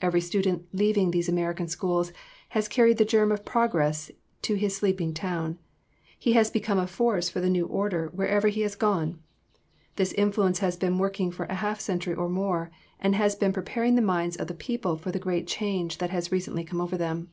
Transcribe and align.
Every 0.00 0.22
student 0.22 0.64
leaving 0.72 1.10
these 1.10 1.28
American 1.28 1.68
schools 1.68 2.10
has 2.48 2.68
carried 2.68 2.96
the 2.96 3.04
germ 3.04 3.30
of 3.30 3.44
progress 3.44 4.10
to 4.40 4.54
his 4.54 4.74
sleeping 4.74 5.12
town. 5.12 5.58
He 6.18 6.32
has 6.32 6.50
become 6.50 6.78
a 6.78 6.86
force 6.86 7.28
for 7.28 7.42
the 7.42 7.50
new 7.50 7.66
order 7.66 8.08
wherever 8.14 8.48
he 8.48 8.62
has 8.62 8.76
gone. 8.76 9.18
This 9.96 10.14
influence 10.14 10.60
has 10.60 10.78
been 10.78 10.96
working 10.96 11.30
for 11.30 11.44
a 11.50 11.56
half 11.56 11.80
century 11.80 12.14
or 12.14 12.30
more, 12.30 12.70
and 12.98 13.14
has 13.14 13.36
been 13.36 13.52
preparing 13.52 13.94
the 13.94 14.00
minds 14.00 14.36
of 14.36 14.46
the 14.46 14.54
people 14.54 14.96
for 14.96 15.12
the 15.12 15.18
great 15.18 15.46
change 15.46 15.98
that 15.98 16.08
has 16.08 16.32
recently 16.32 16.64
come 16.64 16.80
over 16.80 16.96
them. 16.96 17.28